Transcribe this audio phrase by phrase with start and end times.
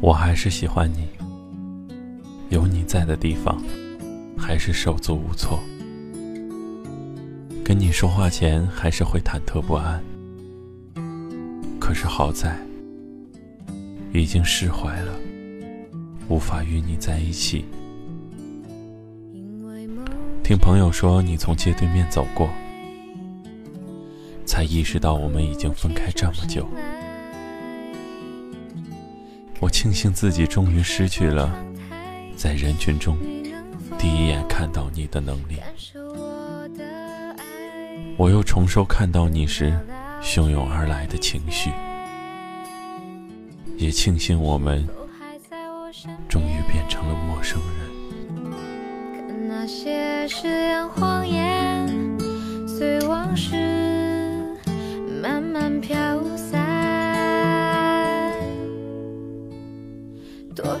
[0.00, 1.08] 我还是喜欢你，
[2.50, 3.62] 有你在的地方，
[4.36, 5.58] 还是手足无措。
[7.64, 10.02] 跟你说话前，还是会忐忑不安。
[11.80, 12.58] 可是好在，
[14.12, 15.12] 已经释怀了，
[16.28, 17.64] 无法与你在一起。
[20.42, 22.50] 听朋友说你从街对面走过，
[24.44, 26.68] 才意识到我们已经分开这么久。
[29.74, 31.52] 庆幸自己终于失去了
[32.36, 33.18] 在人群中
[33.98, 35.58] 第一眼看到你的能力，
[38.16, 39.76] 我又重收看到你时
[40.22, 41.72] 汹涌而来的情绪，
[43.76, 44.88] 也庆幸我们
[46.28, 49.48] 终于变成了陌生人。
[49.48, 51.88] 那些誓言谎言，
[52.68, 53.63] 随往事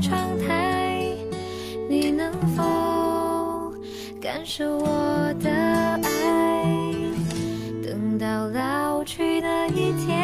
[0.00, 1.16] 窗台，
[1.88, 3.72] 你能否
[4.20, 6.64] 感受我的爱？
[7.82, 10.14] 等到老去的一天，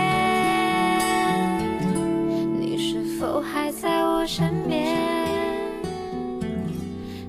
[2.60, 4.96] 你是否还在我身边？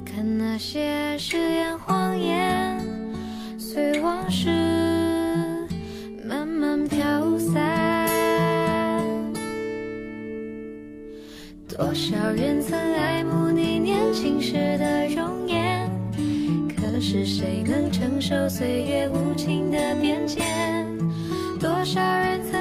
[0.04, 0.91] 看那些
[11.78, 15.90] 多少人曾爱慕你年轻时的容颜，
[16.76, 20.86] 可是谁能承受岁月无情的变迁？
[21.60, 22.61] 多少人曾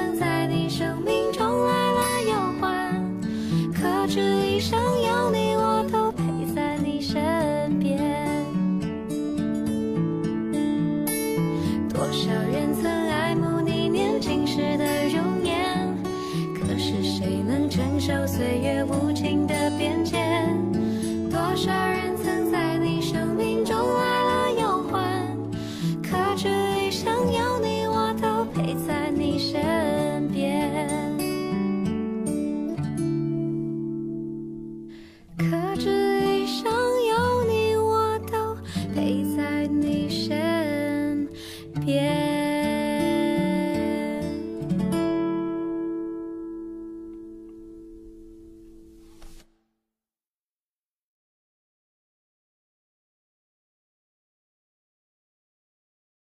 [18.27, 19.60] 岁月无情的